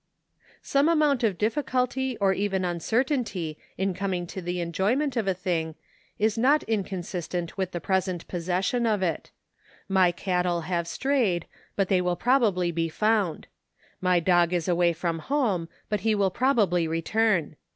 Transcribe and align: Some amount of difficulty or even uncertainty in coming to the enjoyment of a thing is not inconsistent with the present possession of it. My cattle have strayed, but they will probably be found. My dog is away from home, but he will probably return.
Some 0.63 0.89
amount 0.89 1.23
of 1.23 1.37
difficulty 1.37 2.17
or 2.17 2.33
even 2.33 2.65
uncertainty 2.65 3.59
in 3.77 3.93
coming 3.93 4.25
to 4.25 4.41
the 4.41 4.59
enjoyment 4.59 5.15
of 5.15 5.27
a 5.27 5.35
thing 5.35 5.75
is 6.17 6.39
not 6.39 6.63
inconsistent 6.63 7.55
with 7.55 7.69
the 7.71 7.79
present 7.79 8.27
possession 8.27 8.87
of 8.87 9.03
it. 9.03 9.29
My 9.87 10.11
cattle 10.11 10.61
have 10.61 10.87
strayed, 10.87 11.45
but 11.75 11.87
they 11.87 12.01
will 12.01 12.15
probably 12.15 12.71
be 12.71 12.89
found. 12.89 13.45
My 14.01 14.19
dog 14.19 14.53
is 14.53 14.67
away 14.67 14.91
from 14.91 15.19
home, 15.19 15.69
but 15.87 15.99
he 15.99 16.15
will 16.15 16.31
probably 16.31 16.87
return. 16.87 17.55